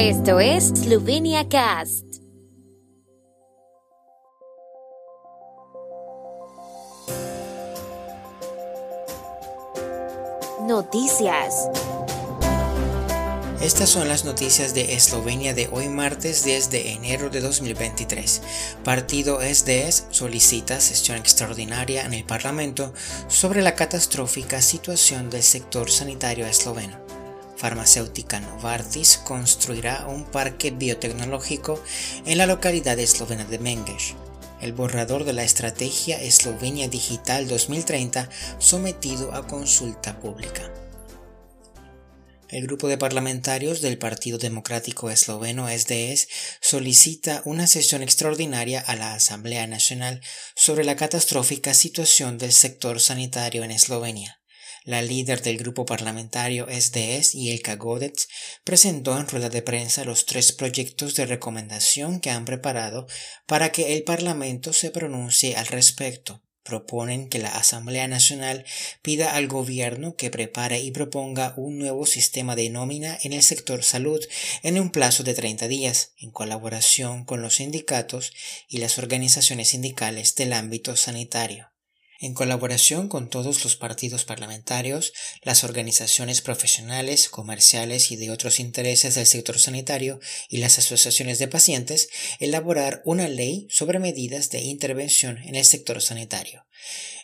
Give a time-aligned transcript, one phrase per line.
[0.00, 2.04] Esto es Slovenia Cast.
[10.60, 11.68] Noticias.
[13.60, 18.42] Estas son las noticias de Eslovenia de hoy martes 10 de enero de 2023.
[18.84, 22.94] Partido SDS solicita sesión extraordinaria en el Parlamento
[23.26, 27.17] sobre la catastrófica situación del sector sanitario esloveno.
[27.58, 31.82] Farmacéutica Novartis construirá un parque biotecnológico
[32.24, 34.14] en la localidad eslovena de Menges.
[34.60, 40.72] El borrador de la Estrategia Eslovenia Digital 2030 sometido a consulta pública.
[42.48, 46.28] El grupo de parlamentarios del Partido Democrático Esloveno SDS
[46.62, 50.22] solicita una sesión extraordinaria a la Asamblea Nacional
[50.56, 54.37] sobre la catastrófica situación del sector sanitario en Eslovenia.
[54.88, 58.26] La líder del grupo parlamentario SDS, Jelka Godec,
[58.64, 63.06] presentó en rueda de prensa los tres proyectos de recomendación que han preparado
[63.44, 66.40] para que el Parlamento se pronuncie al respecto.
[66.62, 68.64] Proponen que la Asamblea Nacional
[69.02, 73.84] pida al gobierno que prepare y proponga un nuevo sistema de nómina en el sector
[73.84, 74.24] salud
[74.62, 78.32] en un plazo de 30 días, en colaboración con los sindicatos
[78.70, 81.72] y las organizaciones sindicales del ámbito sanitario
[82.18, 89.14] en colaboración con todos los partidos parlamentarios, las organizaciones profesionales, comerciales y de otros intereses
[89.14, 92.08] del sector sanitario y las asociaciones de pacientes,
[92.40, 96.64] elaborar una ley sobre medidas de intervención en el sector sanitario.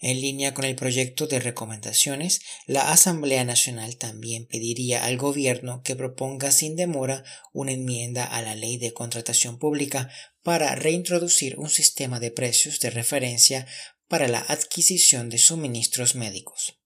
[0.00, 5.94] En línea con el proyecto de recomendaciones, la Asamblea Nacional también pediría al Gobierno que
[5.94, 10.10] proponga sin demora una enmienda a la ley de contratación pública
[10.42, 13.66] para reintroducir un sistema de precios de referencia
[14.12, 16.78] para la adquisición de suministros médicos.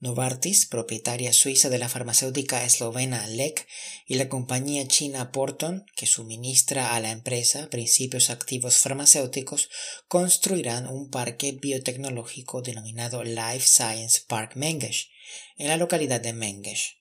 [0.00, 3.68] Novartis, propietaria suiza de la farmacéutica eslovena LEC,
[4.04, 9.68] y la compañía china Porton, que suministra a la empresa principios activos farmacéuticos,
[10.08, 15.08] construirán un parque biotecnológico denominado Life Science Park Mengesh,
[15.56, 16.96] en la localidad de Mengesh.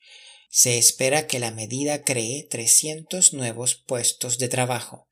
[0.52, 5.09] Se espera que la medida cree 300 nuevos puestos de trabajo.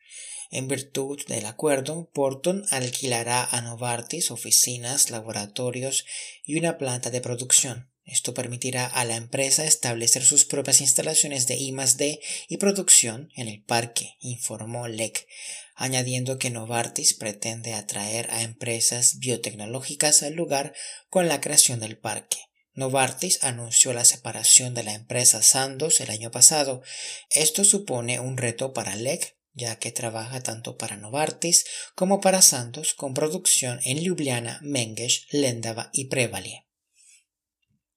[0.52, 6.06] En virtud del acuerdo, Porton alquilará a Novartis oficinas, laboratorios
[6.44, 7.92] y una planta de producción.
[8.06, 13.62] Esto permitirá a la empresa establecer sus propias instalaciones de I+D y producción en el
[13.62, 15.28] parque, informó LEC,
[15.76, 20.74] añadiendo que Novartis pretende atraer a empresas biotecnológicas al lugar
[21.10, 22.38] con la creación del parque.
[22.74, 26.84] Novartis anunció la separación de la empresa Sandoz el año pasado.
[27.30, 32.94] Esto supone un reto para LEC ya que trabaja tanto para Novartis como para Santos
[32.94, 36.66] con producción en Ljubljana, Menges, Lendava y Prevalie.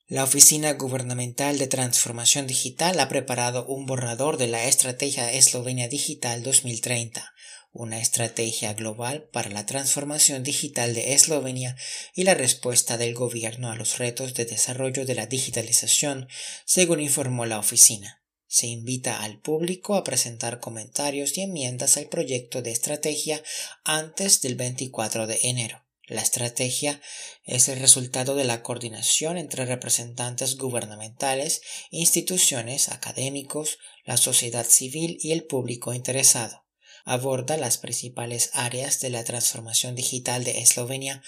[0.06, 6.43] La Oficina Gubernamental de Transformación Digital ha preparado un borrador de la Estrategia Eslovenia Digital
[6.43, 7.32] 2030,
[7.72, 11.77] una estrategia global para la transformación digital de Eslovenia
[12.15, 16.27] y la respuesta del gobierno a los retos de desarrollo de la digitalización,
[16.65, 18.20] según informó la oficina.
[18.53, 23.41] Se invita al público a presentar comentarios y enmiendas al proyecto de estrategia
[23.84, 25.84] antes del 24 de enero.
[26.09, 27.00] La estrategia
[27.44, 35.31] es el resultado de la coordinación entre representantes gubernamentales, instituciones, académicos, la sociedad civil y
[35.31, 36.65] el público interesado.
[37.05, 41.22] Aborda las principales áreas de la transformación digital de Eslovenia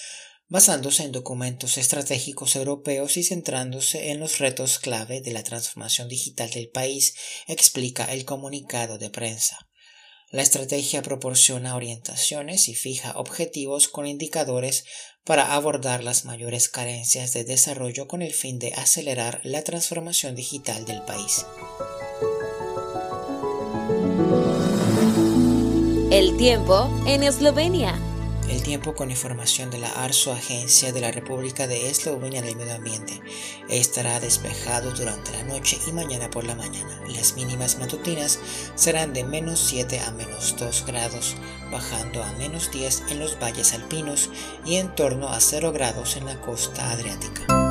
[0.52, 6.50] basándose en documentos estratégicos europeos y centrándose en los retos clave de la transformación digital
[6.50, 7.14] del país,
[7.46, 9.66] explica el comunicado de prensa.
[10.30, 14.84] La estrategia proporciona orientaciones y fija objetivos con indicadores
[15.24, 20.84] para abordar las mayores carencias de desarrollo con el fin de acelerar la transformación digital
[20.84, 21.46] del país.
[26.10, 28.11] El tiempo en Eslovenia.
[28.48, 32.74] El tiempo con información de la ARSO, Agencia de la República de Eslovenia del Medio
[32.74, 33.20] Ambiente,
[33.68, 37.00] estará despejado durante la noche y mañana por la mañana.
[37.08, 38.38] Las mínimas matutinas
[38.74, 41.36] serán de menos 7 a menos 2 grados,
[41.70, 44.30] bajando a menos 10 en los valles alpinos
[44.64, 47.61] y en torno a 0 grados en la costa adriática.